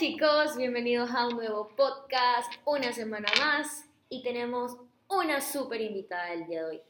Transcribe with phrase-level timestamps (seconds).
[0.00, 4.74] chicos, bienvenidos a un nuevo podcast, una semana más y tenemos
[5.10, 6.80] una súper invitada el día de hoy.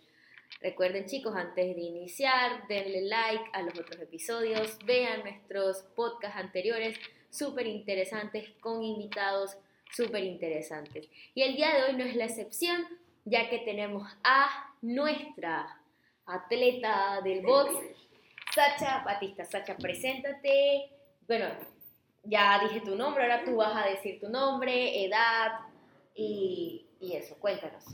[0.61, 7.01] Recuerden chicos, antes de iniciar, denle like a los otros episodios, vean nuestros podcasts anteriores,
[7.31, 9.57] súper interesantes, con invitados
[9.91, 11.09] súper interesantes.
[11.35, 12.87] Y el día de hoy no es la excepción,
[13.25, 15.81] ya que tenemos a nuestra
[16.27, 17.75] atleta del box,
[18.55, 19.45] Sacha Batista.
[19.47, 20.93] Sacha, preséntate.
[21.27, 21.49] Bueno,
[22.23, 25.61] ya dije tu nombre, ahora tú vas a decir tu nombre, edad
[26.15, 27.37] y, y eso.
[27.39, 27.85] Cuéntanos.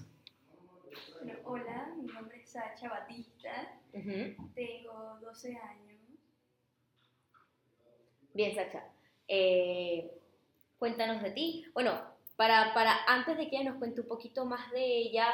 [1.20, 5.86] Bueno, hola, mi nombre es Sacha Batista, tengo 12 años.
[8.32, 8.84] Bien, Sacha.
[9.28, 10.10] Eh,
[10.78, 11.66] cuéntanos de ti.
[11.72, 11.98] Bueno,
[12.36, 15.26] para, para antes de que ella nos cuente un poquito más de ella,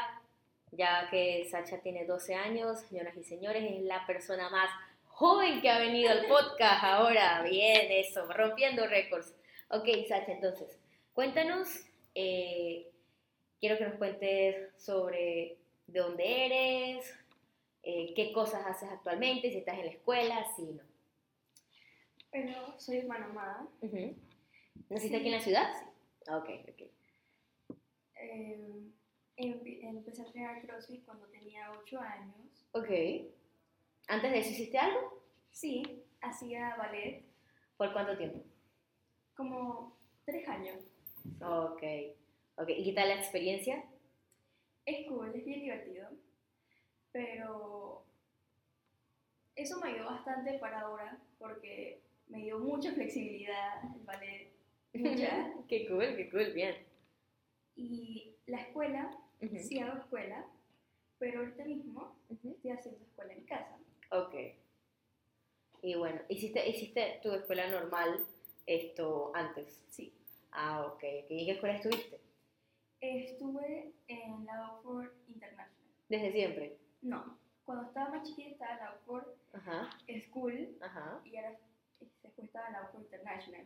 [0.71, 4.69] ya que Sacha tiene 12 años, señoras y señores, es la persona más
[5.13, 7.43] joven que ha venido al podcast ahora.
[7.43, 9.33] Bien, eso, rompiendo récords.
[9.69, 10.77] Ok, Sacha, entonces,
[11.13, 11.67] cuéntanos,
[12.15, 12.91] eh,
[13.59, 17.13] quiero que nos cuentes sobre de dónde eres,
[17.83, 20.83] eh, qué cosas haces actualmente, si estás en la escuela, si no.
[22.31, 23.67] Bueno, soy de Panamá.
[23.81, 24.15] Ujú.
[24.89, 25.21] ¿Naciste Sí.
[25.21, 25.73] aquí en la ciudad?
[26.27, 26.81] Ah, Ok, ok.
[28.15, 28.57] eh,
[29.37, 32.65] empe- empecé a entrenar CrossFit cuando tenía 8 años.
[32.71, 32.89] Ok.
[34.07, 35.21] ¿Antes de eso hiciste algo?
[35.51, 37.23] Sí, hacía ballet
[37.77, 38.43] ¿Por cuánto tiempo?
[39.35, 40.79] como 3 años.
[41.41, 41.83] Ok.
[42.55, 43.83] Ok, ¿y qué tal la experiencia?
[44.85, 46.09] Es cool, es bien divertido,
[47.11, 48.05] pero
[49.55, 54.51] eso me ayudó bastante para ahora porque me dio mucha flexibilidad el ballet,
[54.93, 55.53] mucha.
[55.67, 56.75] qué cool, qué cool, bien.
[57.75, 59.17] Y la escuela,
[59.57, 60.45] sí hago escuela,
[61.19, 62.55] pero ahorita mismo ujú.
[62.55, 63.72] estoy haciendo escuela en casa.
[64.13, 64.35] Ok.
[65.81, 68.23] Y bueno, ¿hiciste, hiciste tu escuela normal
[68.67, 69.83] esto antes?
[69.89, 70.13] Sí.
[70.51, 71.03] Ah, ok.
[71.29, 72.19] ¿Y qué escuela estuviste?
[73.01, 75.73] Estuve en la Oxford International.
[76.07, 76.77] Desde siempre.
[77.01, 79.89] No, cuando estaba más chiquita estaba en la Oxford Ajá,
[80.27, 81.21] School ajá.
[81.25, 81.57] y ahora
[81.99, 83.65] después estaba en la Oxford International.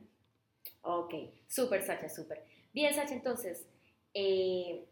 [0.81, 1.14] Ok,
[1.47, 2.46] súper Sacha, súper.
[2.74, 3.68] Bien Sacha, entonces,
[4.14, 4.85] eh,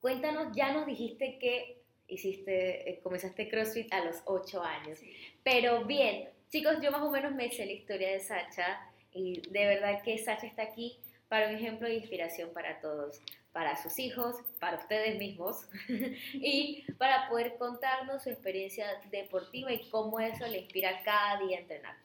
[0.00, 1.77] cuéntanos, ya nos dijiste que
[2.08, 5.12] hiciste, eh, comenzaste CrossFit a los 8 años, Sí.
[5.42, 8.80] pero bien, chicos, yo más o menos me sé la historia de Sacha
[9.12, 10.98] y de verdad que Sacha está aquí
[11.28, 13.20] para un ejemplo de inspiración para todos,
[13.52, 15.68] para sus hijos, para ustedes mismos
[16.32, 21.60] y para poder contarnos su experiencia deportiva y cómo eso le inspira cada día a
[21.60, 21.96] entrenar.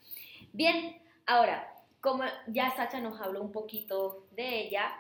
[0.52, 1.70] Bien, ahora,
[2.02, 4.94] como ya Sacha nos habló un poquito de ella,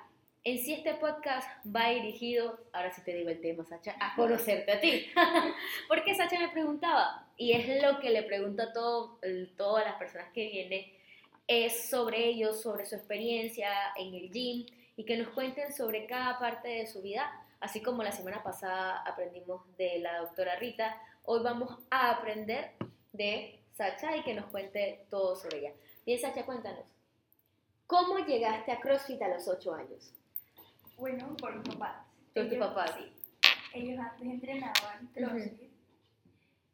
[0.45, 4.71] en sí este podcast va dirigido, ahora sí te digo el tema, Sacha, a conocerte
[4.73, 5.07] a ti.
[5.87, 9.19] Porque Sacha me preguntaba, y es lo que le pregunto a todo,
[9.55, 10.85] todas las personas que vienen,
[11.47, 14.65] es sobre ellos, sobre su experiencia en el gym
[14.97, 17.31] y que nos cuenten sobre cada parte de su vida,
[17.61, 22.71] así como la semana pasada aprendimos de la doctora Rita, hoy vamos a aprender
[23.13, 25.71] de Sacha y que nos cuente todo sobre ella.
[26.05, 26.83] Bien, Sacha, cuéntanos.
[27.87, 30.13] ¿Cómo llegaste a CrossFit a los 8 años?
[30.97, 32.05] Bueno, por mis papás.
[32.33, 32.95] ¿Por tus papás?
[32.97, 33.49] Sí.
[33.73, 35.71] Ellos antes entrenaban CrossFit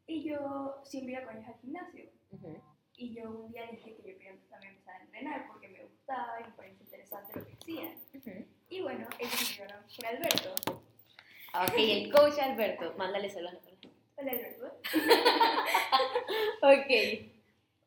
[0.06, 2.10] y yo siempre iba con ellos al gimnasio.
[2.96, 6.40] Y yo un día dije que yo quería también empezar a entrenar porque me gustaba
[6.40, 8.46] y me parecía interesante lo que hacían.
[8.68, 10.54] Y bueno, ellos me llevaron con Alberto.
[11.54, 13.58] Ok, el coach Alberto, mándale saludos.
[14.16, 14.80] Hola Alberto.
[16.62, 17.30] Ok.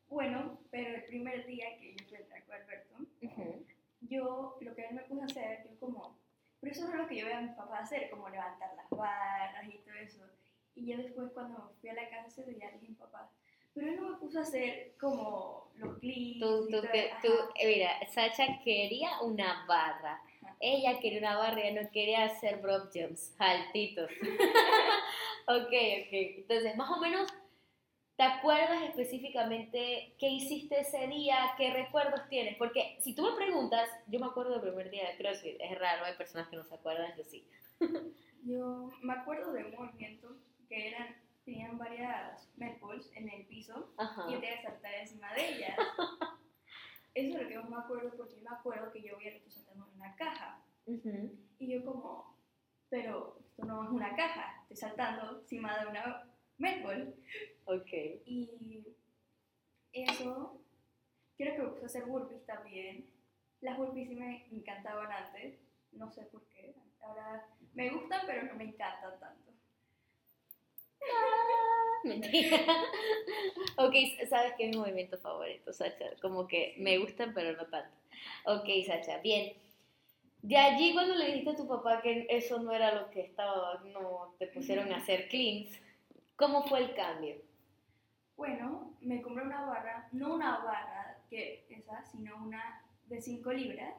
[0.08, 2.94] Bueno, pero el primer día que yo fui a con Alberto,
[4.00, 6.18] yo lo que él me puso a hacer, yo como,
[6.64, 9.66] pero eso es lo que yo veo a mis papás hacer, como levantar las barras
[9.68, 10.24] y todo eso.
[10.74, 13.30] Y yo después cuando fui a la casa le dije a papá,
[13.74, 16.40] pero él no me puso a hacer como los clics.
[16.40, 20.22] Tú, tú, que- tú, eh, mira, Sacha quería una barra.
[20.42, 20.56] Ajá.
[20.58, 24.10] Ella quería una barra, ella no quería hacer broad jumps, altitos.
[25.46, 26.12] ok, ok.
[26.12, 27.30] Entonces, más o menos,
[28.16, 31.36] ¿te acuerdas específicamente qué hiciste ese día?
[31.56, 32.56] ¿Qué recuerdos tienes?
[32.56, 35.56] Porque si tú me preguntas, yo me acuerdo del primer día de CrossFit.
[35.60, 37.48] Es raro, hay personas que no se acuerdan, yo sí.
[38.44, 40.36] Yo me acuerdo de un movimiento
[40.68, 44.26] que eran, tenían varias medballs en el piso Ajá.
[44.28, 45.76] y yo tenía que saltar encima de ellas.
[47.14, 49.36] Eso es lo que más me acuerdo porque yo me acuerdo que yo había que
[49.38, 50.62] estoy saltando en una caja.
[50.86, 51.38] Ujú.
[51.58, 52.38] Y yo como,
[52.88, 56.28] pero esto no es una caja, estoy saltando encima de una
[56.58, 57.14] medball.
[57.66, 57.92] Ok.
[58.26, 58.84] Y
[59.92, 60.60] eso,
[61.36, 63.10] creo que a hacer burpees también.
[63.60, 65.58] Las burpees sí me encantaban antes,
[65.92, 66.74] no sé por qué.
[67.00, 69.52] Ahora me gustan, pero no me encantan tanto.
[72.04, 72.58] Mentira.
[73.76, 73.94] ok,
[74.28, 76.10] sabes que es mi movimiento favorito, Sacha.
[76.20, 77.96] Como que me gustan, pero no tanto.
[78.46, 79.54] ok, Sacha, bien.
[80.42, 83.82] De allí cuando le dijiste a tu papá que eso no era lo que estaba,
[83.84, 85.80] no te pusieron a hacer cleans,
[86.36, 87.36] ¿cómo fue el cambio?
[88.36, 93.94] Bueno, me compré una barra, no una barra que esa, sino una de 5 libras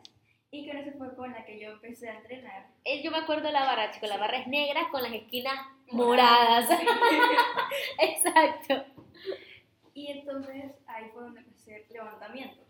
[0.52, 2.68] y que esa fue con la que yo empecé a entrenar.
[2.84, 5.56] Eh, yo me acuerdo de la barra, chico, la barra es negra con las esquinas
[5.92, 6.70] moradas.
[8.00, 8.86] Exacto.
[9.94, 12.64] Y entonces ahí fue donde empecé levantamiento.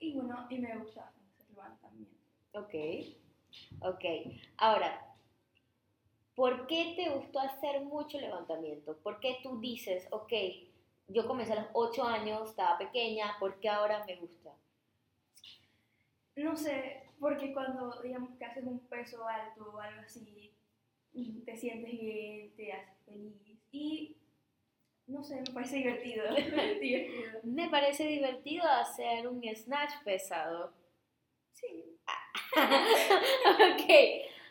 [0.00, 2.16] Y bueno, y me gustaba hacer levantamiento.
[2.54, 2.74] Ok,
[3.80, 4.04] ok.
[4.56, 5.11] Ahora,
[6.34, 8.96] ¿por qué te gustó hacer mucho levantamiento?
[8.98, 10.32] ¿Por qué tú dices, ok,
[11.08, 14.50] yo comencé a los 8 años, estaba pequeña, ¿por qué ahora me gusta?
[16.36, 20.52] No sé, porque cuando digamos que haces un peso alto o algo así,
[21.44, 24.16] te sientes bien, te haces feliz y
[25.06, 26.24] no sé, me parece divertido.
[26.80, 27.40] divertido.
[27.42, 30.72] Me parece divertido hacer un snatch pesado.
[31.52, 31.98] Sí.
[32.56, 33.90] ok,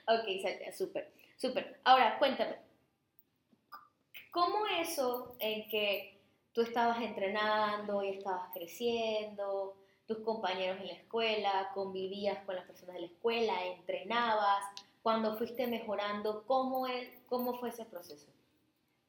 [0.08, 1.12] ok, súper,
[1.42, 1.80] súper.
[1.84, 2.56] Ahora, cuéntame,
[4.32, 6.22] ¿cómo eso en que
[6.54, 12.96] tú estabas entrenando y estabas creciendo, tus compañeros en la escuela, convivías con las personas
[12.96, 14.66] de la escuela, entrenabas,
[15.02, 18.32] cuando fuiste mejorando, ¿cómo, es, cómo fue ese proceso?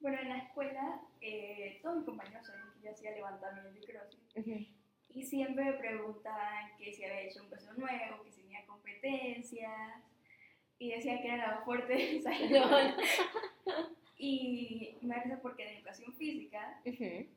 [0.00, 4.68] Bueno, en la escuela eh, todos mis compañeros saben que yo hacía levantamiento y crossfit.
[5.10, 10.02] Y siempre me preguntaban que si había hecho un peso nuevo, que si tenía competencias.
[10.82, 12.94] Y decían que era la fuerte del salón.
[14.18, 17.28] y me parece porque en educación física, entonces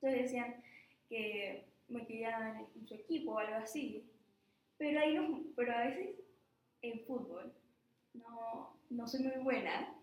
[0.00, 0.64] decían
[1.10, 4.10] que me querían en su equipo o algo así.
[4.78, 6.16] Pero, ahí no, pero a veces
[6.80, 7.52] en fútbol
[8.14, 9.94] no, no soy muy buena.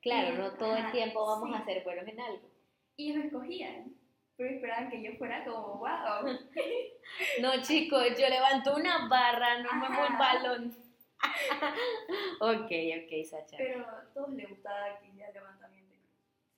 [0.00, 2.48] Claro, no todo el tiempo vamos a ser buenos en algo.
[2.96, 3.94] Y ellos me escogían,
[4.38, 6.24] pero esperaban que yo fuera como, wow.
[7.42, 10.83] no, chicos, yo levanto una barra, no me muevo el balón.
[12.40, 13.56] ok, ok, Sacha.
[13.56, 15.94] Pero a todos les gustaba que ya levantamiento.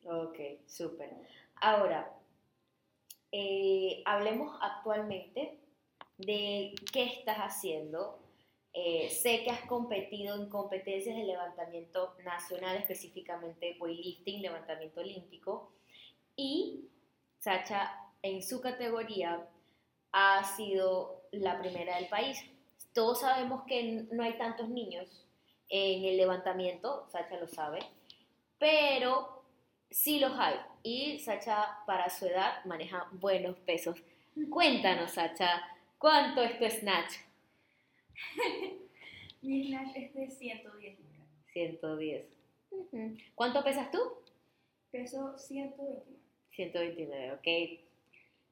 [0.05, 1.11] Ok, súper.
[1.57, 2.13] Ahora,
[3.33, 5.59] eh, hablemos actualmente
[6.19, 8.23] de qué estás haciendo.
[8.73, 15.73] Eh, sé que has competido en competencias de levantamiento nacional, específicamente weightlifting, levantamiento olímpico,
[16.37, 16.91] y
[17.39, 19.49] Sacha en su categoría
[20.13, 22.39] ha sido la primera del país.
[22.97, 25.23] Todos sabemos que no hay tantos niños
[25.69, 27.81] en el levantamiento, Sacha lo sabe,
[28.59, 29.45] pero
[29.91, 30.55] sí los hay.
[30.83, 34.03] Y Sacha, para su edad, maneja buenos pesos.
[34.49, 35.63] Cuéntanos, Sacha,
[35.99, 37.17] ¿cuánto es tu snatch?
[39.43, 40.99] Mi snatch es de 110
[41.53, 42.27] 110.
[43.35, 43.99] ¿Cuánto pesas tú?
[44.91, 46.03] Peso 129.
[46.49, 47.81] 129, ok.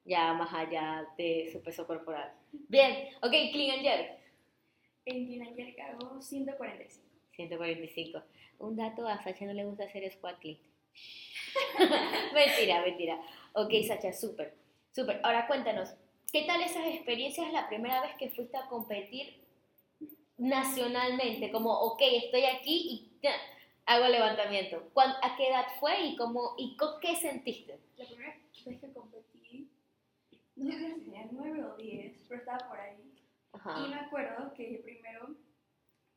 [0.05, 2.31] Ya más allá de su peso corporal.
[2.53, 4.24] Bien, ok, clean and jerk.
[5.07, 7.05] En jerk hago 145.
[7.37, 8.23] 145.
[8.61, 10.59] Un dato, a Sacha no le gusta hacer squat clean.
[12.35, 13.21] mentira, mentira.
[13.53, 14.55] Ok, Sacha, súper,
[14.93, 15.21] súper.
[15.23, 15.95] Ahora cuéntanos,
[16.33, 19.35] ¿qué tal esas experiencias la primera vez que fuiste a competir
[20.39, 21.51] nacionalmente?
[21.51, 23.29] Como, ok, estoy aquí y
[23.87, 24.91] hago levantamiento.
[25.23, 27.79] ¿A qué edad fue y, cómo, y qué sentiste?
[27.99, 28.35] La primera
[28.65, 29.69] vez que competí,
[30.57, 33.04] no sé si tenía 9 o 10, pero estaba por ahí.
[33.65, 35.35] Y me acuerdo que primero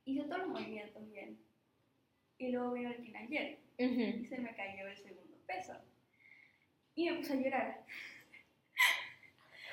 [0.04, 1.40] hice todos los movimientos bien.
[2.38, 3.28] Y luego vino el final
[3.78, 5.74] y se me cayó el segundo peso.
[6.96, 7.86] Y me puse a llorar.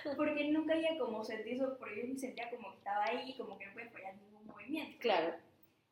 [0.17, 3.59] porque nunca había como sentido eso, porque yo me sentía como que estaba ahí, como
[3.59, 4.99] que no podía fallar ningún movimiento.
[5.01, 5.35] Claro.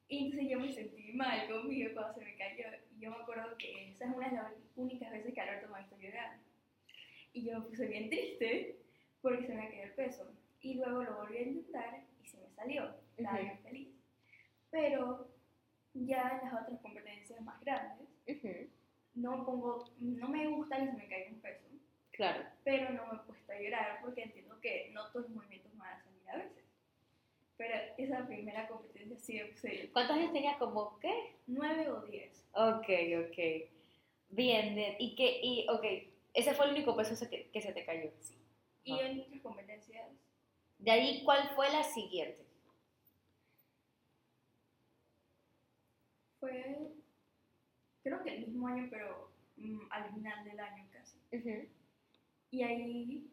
[0.09, 2.67] Y entonces yo me sentí mal conmigo cuando se me cayó.
[2.95, 5.77] Y yo me acuerdo que esa es una de las únicas veces que Alberto me
[5.77, 6.39] ha visto llorar.
[7.33, 8.77] Y yo me puse bien triste
[9.23, 10.31] porque se me cayó el peso.
[10.63, 12.95] Y luego lo volví a intentar y se me salió.
[13.17, 13.89] Estaba bien feliz.
[14.71, 15.29] Pero
[15.93, 18.09] ya en las otras competencias más grandes,
[19.15, 21.67] no pongo, no me gusta que se me caiga un peso.
[22.13, 22.45] Claro.
[22.65, 25.93] Pero no me he puesto a llorar porque entiendo que no todos los movimientos van
[25.93, 26.65] a salir a veces.
[27.57, 30.57] Pero esa primera competencia sí me ¿Cuántos años tenías?
[30.57, 31.37] ¿Como qué?
[31.47, 32.45] Nueve o diez.
[32.53, 32.89] Ok,
[33.29, 33.71] ok.
[34.31, 34.97] Bien, bien.
[34.99, 35.41] ¿Y qué?
[35.43, 35.85] Y, ok,
[36.35, 38.11] ese fue el único peso que, que se te cayó.
[38.21, 38.37] Sí.
[38.85, 40.09] ¿Y en otras competencias?
[40.83, 42.45] De ahí, ¿cuál fue la siguiente?
[46.41, 46.93] Fue,
[48.03, 51.19] creo que el mismo año, pero mm, al final del año casi.
[52.51, 53.31] Y ahí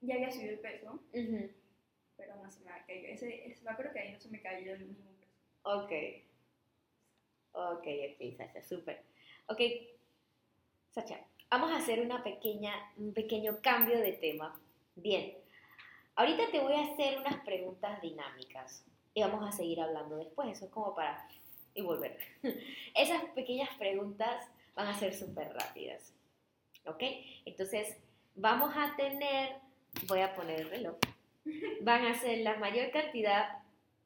[0.00, 1.00] ya había subido el peso
[2.16, 3.08] pero no se me caído.
[3.08, 5.32] Ese, ese, me acuerdo que ahí no se me cayó el mismo peso.
[5.62, 5.92] Ok.
[7.52, 9.02] Ok, ok, Sacha, súper.
[9.48, 9.60] Ok,
[10.90, 14.58] Sacha, vamos a hacer una pequeña, un pequeño cambio de tema.
[14.94, 15.45] Bien.
[16.16, 20.48] Ahorita te voy a hacer unas preguntas dinámicas y vamos a seguir hablando después.
[20.48, 21.28] Eso es como para
[21.76, 22.18] y volver.
[22.94, 26.14] Esas pequeñas preguntas van a ser súper rápidas.
[26.86, 27.02] ¿Ok?
[27.44, 27.96] Entonces,
[28.34, 29.56] vamos a tener,
[30.08, 30.96] voy a poner el reloj,
[31.82, 33.58] van a ser la mayor cantidad,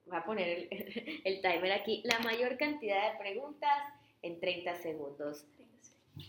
[0.07, 3.85] voy a poner el, timer aquí, la mayor cantidad de preguntas
[4.23, 5.45] en 30 segundos.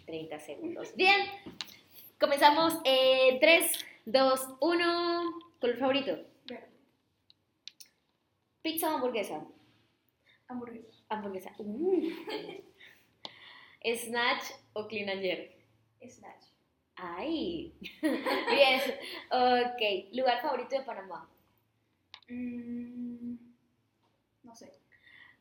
[0.06, 0.96] 30 segundos.
[0.96, 1.28] Bien,
[2.20, 5.51] comenzamos en 3, 2, 1.
[5.62, 6.18] ¿Color favorito?
[8.64, 9.46] ¿Pizza o hamburguesa?
[10.48, 10.88] Hamburguesa.
[11.10, 11.52] Hamburguesa.
[11.60, 12.02] Uh.
[13.96, 15.52] ¿Snatch o Clean and Jerk?
[16.10, 16.46] Snatch.
[16.96, 17.74] Ay.
[18.02, 18.82] Bien.
[19.30, 20.14] Ok.
[20.14, 21.30] ¿Lugar favorito de Panamá?
[22.28, 23.36] Mm,
[24.44, 24.72] no sé.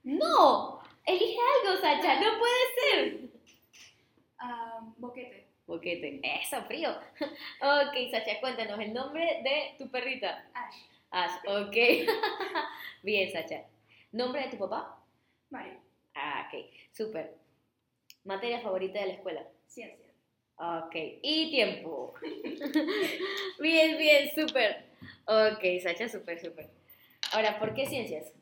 [0.02, 0.82] ¡No!
[1.06, 2.20] Elige algo, Sacha.
[2.20, 3.30] No puede ser.
[4.42, 5.49] Um, boquete.
[5.70, 6.20] Boquete.
[6.24, 6.90] Eso, frío.
[7.62, 10.44] Ok, Sacha, cuéntanos el nombre de tu perrita.
[10.52, 10.74] Ash.
[11.10, 11.76] Ash, ok.
[13.04, 13.66] Bien, Sacha.
[14.10, 15.00] ¿Nombre de tu papá?
[15.48, 15.78] Mario.
[16.16, 16.66] Ah, ok.
[16.90, 17.36] Súper.
[18.24, 19.46] ¿Materia favorita de la escuela?
[19.68, 20.12] Ciencia.
[20.56, 20.96] Ok.
[21.22, 22.14] Y tiempo.
[23.60, 24.86] bien, bien, súper.
[25.24, 26.68] Ok, Sacha, súper, súper.
[27.32, 28.32] Ahora, ¿por qué ciencias?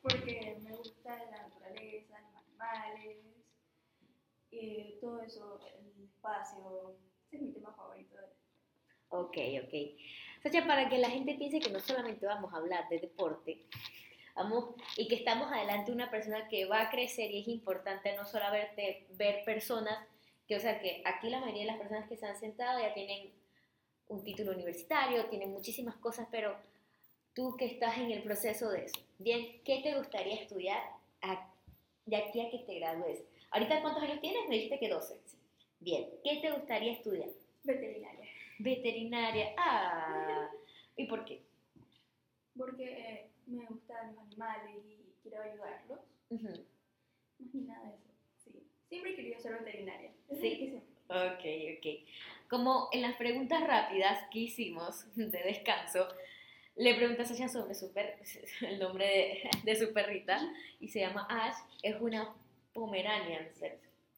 [0.00, 3.18] Porque me gusta la naturaleza, los animales,
[4.52, 5.89] y todo eso, el
[6.20, 6.96] espacio.
[7.26, 8.16] Ese es mi tema favorito.
[9.08, 9.74] Ok, ok.
[10.42, 13.66] Sacha, para que la gente piense que no solamente vamos a hablar de deporte,
[14.34, 18.24] vamos, y que estamos adelante una persona que va a crecer y es importante no
[18.24, 19.98] solo verte, ver personas,
[20.46, 22.94] que o sea que aquí la mayoría de las personas que se han sentado ya
[22.94, 23.32] tienen
[24.08, 26.56] un título universitario, tienen muchísimas cosas, pero
[27.34, 30.82] tú que estás en el proceso de eso, bien, ¿qué te gustaría estudiar
[32.06, 33.22] de aquí a que te gradúes?
[33.50, 34.48] Ahorita, ¿cuántos años tienes?
[34.48, 35.39] Me dijiste que 12.
[35.80, 37.30] Bien, ¿qué te gustaría estudiar?
[37.64, 38.28] Veterinaria.
[38.58, 39.54] Veterinaria.
[39.56, 40.50] Ah,
[40.94, 41.40] ¿y por qué?
[42.56, 46.00] Porque eh, me gustan los animales y quiero ayudarlos.
[46.28, 48.10] Más nada de eso.
[48.44, 48.62] Sí.
[48.90, 50.12] Siempre he querido ser veterinaria.
[50.38, 50.82] Sí.
[51.08, 51.44] Ok,
[51.78, 51.86] ok.
[52.50, 56.08] Como en las preguntas rápidas que hicimos de descanso,
[56.76, 57.90] le preguntas a ella sobre su
[58.66, 60.38] el nombre de, de, su perrita
[60.78, 61.56] y se llama Ash.
[61.82, 62.34] Es una
[62.74, 63.48] Pomeranian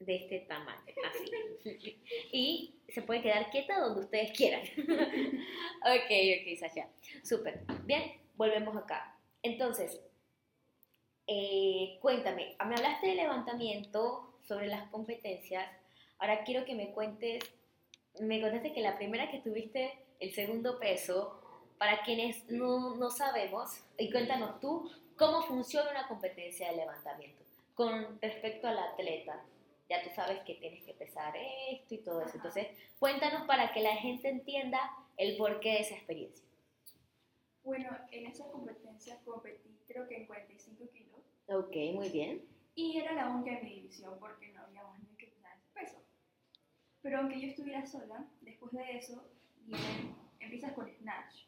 [0.04, 2.00] de este tamaño, así.
[2.32, 4.62] y se puede quedar quieta donde ustedes quieran.
[4.76, 6.88] ok, ok, Sasha.
[7.23, 7.61] Súper.
[7.85, 9.18] Bien, volvemos acá.
[9.42, 10.00] Entonces,
[11.26, 15.68] eh, cuéntame, me hablaste de levantamiento sobre las competencias.
[16.18, 17.42] Ahora quiero que me cuentes,
[18.21, 21.38] me contaste que la primera que tuviste el segundo peso,
[21.78, 27.42] para quienes no, no sabemos, y cuéntanos tú, ¿cómo funciona una competencia de levantamiento
[27.75, 29.42] con respecto al atleta?
[29.92, 32.37] Ya tú sabes que tienes que pesar esto y todo eso.
[32.37, 32.68] Entonces,
[32.99, 34.80] cuéntanos para que la gente entienda
[35.18, 36.46] el porqué de esa experiencia.
[37.62, 41.20] Bueno, en esa competencia competí creo que en 45 kilos.
[41.46, 42.42] Ok, muy bien.
[42.75, 45.68] Y era la única en mi división porque no había más ni que pesar ese
[45.75, 46.02] peso.
[47.02, 49.28] Pero aunque yo estuviera sola, después de eso,
[50.40, 51.44] empiezas con Snatch.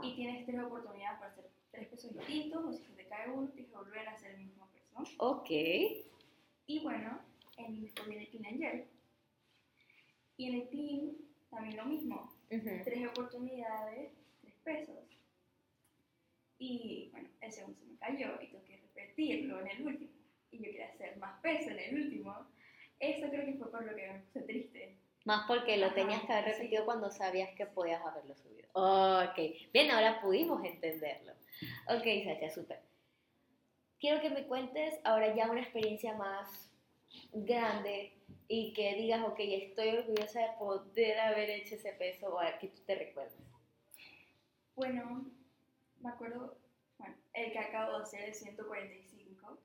[0.00, 3.48] Y tienes tres oportunidades para hacer tres pesos distintos, o si se te cae uno,
[3.48, 5.12] tienes que volver a hacer el mismo peso.
[5.18, 5.50] Ok.
[6.66, 7.18] Y bueno,
[7.58, 8.86] en, viene Clean and
[10.36, 11.16] Y en el Clean
[11.50, 12.32] también lo mismo.
[12.48, 14.96] Tres oportunidades, tres pesos.
[16.58, 20.10] Y bueno, el segundo se me cayó y tengo que repetirlo en el último.
[20.50, 22.46] Y yo quería hacer más peso en el último.
[22.98, 24.96] Eso creo que fue por lo que me puse triste.
[25.24, 28.68] Más porque lo tenías que haber repetido cuando sabías que podías haberlo subido.
[28.72, 29.38] Ok,
[29.72, 31.32] bien, ahora pudimos entenderlo.
[31.88, 32.80] Ok, Sacha, súper.
[34.00, 36.67] Quiero que me cuentes ahora ya una experiencia más
[37.32, 38.12] grande
[38.48, 42.80] y que digas, ok, estoy orgullosa de poder haber hecho ese peso o que tú
[42.82, 43.36] te recuerdas?
[44.74, 45.26] Bueno,
[46.00, 46.56] me acuerdo,
[46.98, 49.58] bueno, el que acabo de hacer es 145,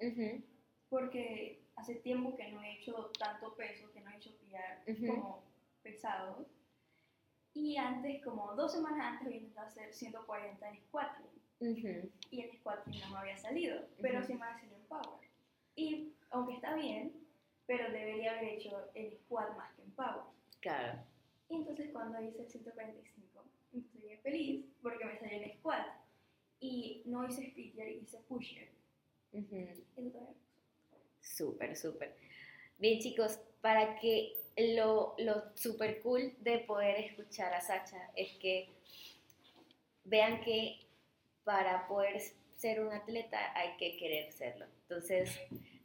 [0.89, 5.43] porque hace tiempo que no he hecho tanto peso, que no he hecho pillar como
[5.81, 6.45] pesado.
[7.53, 11.25] Y antes, como dos semanas antes, había intentado hacer 140 en squatting.
[12.31, 15.29] Y en squatting no me había salido, pero sí me había salido en power.
[15.75, 17.22] Y aunque está bien,
[17.65, 20.23] pero debería haber hecho el squat más que en power.
[20.59, 20.99] Claro.
[21.49, 25.85] Y entonces cuando hice el 145, me estoy feliz porque me salió el squat.
[26.59, 28.69] Y no hice split, hice pusher.
[29.33, 29.83] Entonces,
[31.21, 32.15] Súper, súper.
[32.77, 38.69] Bien chicos, para que lo, lo súper cool de poder escuchar a Sacha es que
[40.03, 40.79] vean que
[41.43, 42.19] para poder
[42.55, 44.65] ser un atleta hay que querer serlo.
[44.83, 45.39] Entonces,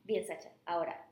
[0.05, 1.08] bien Sacha, ahora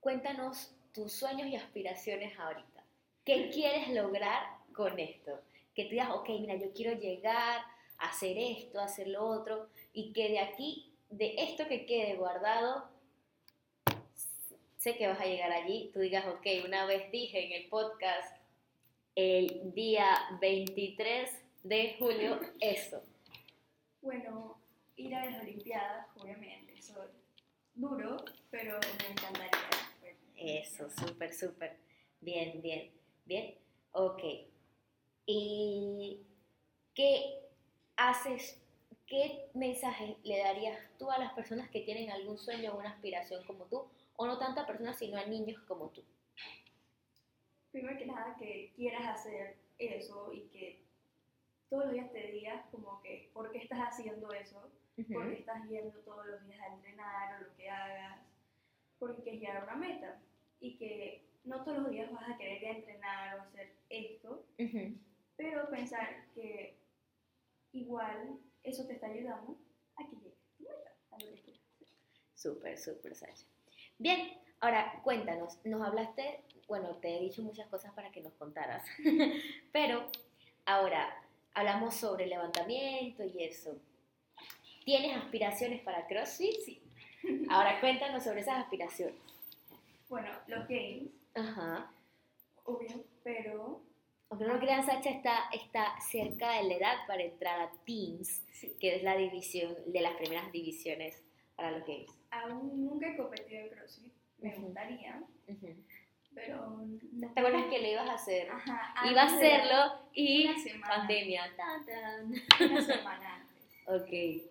[0.00, 2.84] cuéntanos tus sueños y aspiraciones ahorita.
[3.24, 4.42] ¿Qué quieres lograr
[4.74, 5.40] con esto?
[5.74, 7.62] que tú digas, ok, mira, yo quiero llegar
[7.98, 12.88] a hacer esto, hacer lo otro, y que de aquí, de esto que quede guardado,
[14.76, 18.36] sé que vas a llegar allí, tú digas, ok, una vez dije en el podcast,
[19.14, 20.06] el día
[20.40, 21.30] 23
[21.62, 23.02] de julio, eso.
[24.02, 24.58] Bueno,
[24.96, 27.10] ir a las Olimpiadas, obviamente, eso es
[27.74, 29.50] duro, pero me encantaría.
[30.36, 31.78] Eso, súper, súper.
[32.20, 32.90] Bien, bien,
[33.24, 33.58] bien.
[33.92, 34.22] Ok.
[35.26, 36.26] ¿Y
[36.94, 37.48] qué
[37.96, 38.60] haces?
[39.06, 43.44] ¿Qué mensaje le darías tú a las personas que tienen algún sueño o una aspiración
[43.44, 43.86] como tú?
[44.16, 46.04] O no tanto a personas, sino a niños como tú.
[47.72, 50.84] Primero que nada, que quieras hacer eso y que
[51.68, 54.70] todos los días te digas como que, ¿por qué estás haciendo eso?
[55.04, 58.20] ¿Por qué estás yendo todos los días a entrenar o lo que hagas?
[58.98, 60.20] Porque quieres llegar a una meta.
[60.60, 64.44] Y que no todos los días vas a querer ir a entrenar o hacer esto,
[65.36, 66.76] pero pensar que
[67.72, 69.56] igual eso te está ayudando
[69.96, 71.88] a que llegues a tu meta, a lo que quieras hacer.
[72.34, 73.46] Súper, súper, Sasha.
[73.98, 78.84] Bien, ahora cuéntanos, nos hablaste, bueno, te he dicho muchas cosas para que nos contaras,
[79.72, 80.06] pero
[80.66, 81.22] ahora
[81.54, 83.80] hablamos sobre levantamiento y eso.
[84.84, 86.54] ¿Tienes aspiraciones para CrossFit?
[86.64, 86.82] Sí.
[87.50, 89.16] Ahora cuéntanos sobre esas aspiraciones.
[90.08, 91.10] Bueno, los games.
[91.34, 91.90] Ajá.
[92.64, 93.82] Obvio, pero...
[94.28, 98.42] Aunque no lo crean, Sacha está, está cerca de la edad para entrar a Teams,
[98.78, 101.20] que es la división de las primeras divisiones
[101.56, 102.10] para los games.
[102.30, 105.20] Aún nunca he competido en CrossFit, me gustaría,
[106.34, 106.86] pero...
[107.12, 108.50] No ¿Te acuerdas que lo ibas a hacer?
[108.50, 108.94] Ajá.
[109.10, 110.48] Iba a hacerlo y
[110.80, 111.52] pandemia.
[112.60, 113.50] Una semana antes.
[113.86, 114.49] Ok.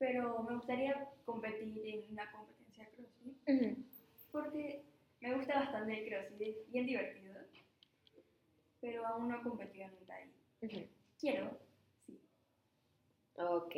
[0.00, 0.06] Sí.
[0.06, 3.86] Pero me gustaría competir en una competencia CrossFit
[4.32, 4.82] porque
[5.20, 7.34] me gusta bastante el CrossFit, es bien divertido,
[8.80, 10.88] pero aún no he competido nunca ahí.
[11.18, 11.50] Quiero,
[12.06, 12.18] sí.
[13.34, 13.74] Ok,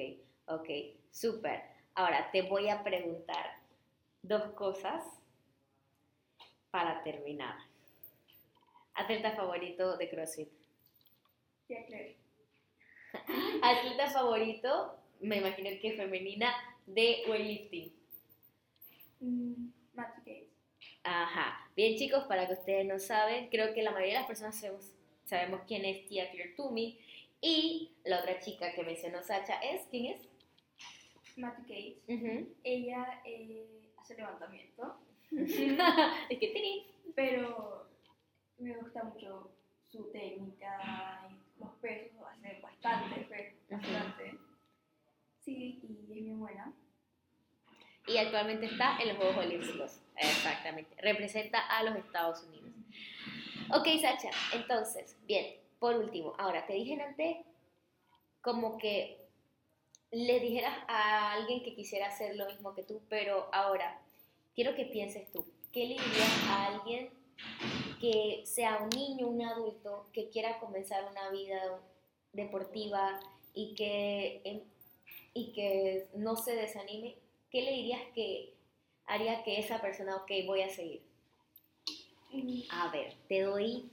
[0.47, 0.69] ok,
[1.11, 1.63] súper.
[1.95, 3.58] Ahora te voy a preguntar
[4.23, 5.04] dos cosas
[6.71, 7.56] para terminar.
[8.95, 10.52] Atleta favorito de CrossFit.
[11.69, 12.15] Ya creo.
[13.63, 16.52] Atleta favorito, me imagino que femenina,
[16.87, 17.93] de weightlifting.
[19.21, 20.49] Mm, Gates.
[21.04, 21.71] Ajá.
[21.76, 24.93] Bien, chicos, para que ustedes no saben, creo que la mayoría de las personas sabemos,
[25.25, 26.99] sabemos quién es Tia Tumi.
[27.41, 30.28] Y la otra chica que mencionó Sacha es, ¿quién es?
[31.37, 31.99] Matthew Gates.
[32.08, 32.54] Ujú.
[32.63, 36.85] Ella eh, hace levantamiento, es que tenés.
[37.15, 37.89] pero
[38.58, 39.50] me gusta mucho
[39.91, 44.39] su técnica y los pesos, hace bastante, bastante.
[45.45, 46.73] Sí, y es bien buena.
[48.07, 50.00] Y actualmente está en los Juegos Olímpicos.
[50.17, 50.95] Exactamente.
[51.00, 52.71] Representa a los Estados Unidos.
[53.71, 54.31] Ok, Sacha.
[54.55, 55.57] Entonces, bien.
[55.78, 57.39] Por último, ahora te dije antes
[58.41, 59.19] como que
[60.13, 64.00] le dijeras a alguien que quisiera hacer lo mismo que tú, pero ahora
[64.55, 65.45] quiero que pienses tú.
[65.73, 67.11] ¿Qué le dirías a alguien
[68.00, 71.81] que sea un niño, un adulto, que quiera comenzar una vida
[72.33, 73.19] deportiva
[73.55, 74.61] y que, em,
[75.34, 77.16] y que no se desanime?
[77.50, 78.54] ¿Qué le dirías que
[79.06, 81.02] haría que esa persona, ok, voy a seguir?
[82.30, 83.90] Y A ver, te doy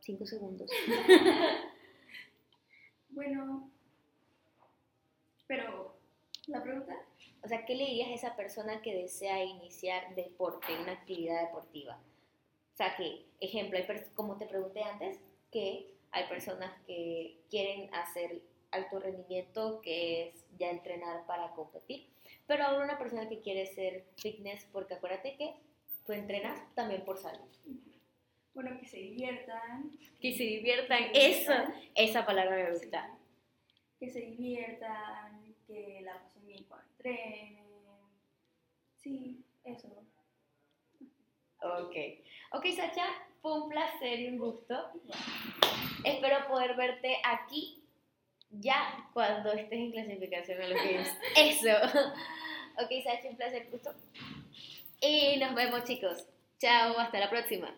[0.00, 0.70] cinco segundos.
[3.10, 3.70] bueno,
[5.46, 5.96] pero
[6.46, 6.94] la pregunta,
[7.44, 11.98] O sea, ¿qué le dirías a esa persona que desea iniciar deporte, una actividad deportiva?
[12.72, 15.18] O sea, que, ejemplo, hay como te pregunté antes,
[15.50, 18.42] que hay personas que quieren hacer
[18.76, 22.08] alto rendimiento, que es ya entrenar para competir,
[22.46, 25.54] pero ahora una persona que quiere ser fitness, porque acuérdate que
[26.06, 27.48] tú entrenas también por salud.
[28.54, 29.90] bueno, que se diviertan.
[30.20, 31.74] Que se diviertan, Que eso, diviertan.
[31.94, 32.84] esa palabra me Sí.
[32.86, 33.18] gusta.
[34.00, 37.66] Que se diviertan, que la pasen bien cuando entrenen.
[38.96, 39.88] Sí, eso.
[41.62, 41.96] Ok.
[42.52, 43.06] Ok, Sacha,
[43.42, 44.90] fue un placer y un gusto.
[46.04, 47.82] Espero poder verte aquí
[48.60, 51.08] ya cuando estés en clasificación a los games.
[51.36, 51.68] Eso.
[52.82, 53.94] ok, Sachi, un placer, gusto.
[55.00, 56.26] Y nos vemos, chicos.
[56.58, 57.74] Chao, hasta la próxima.